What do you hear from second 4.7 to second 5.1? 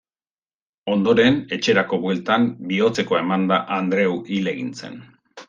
zen.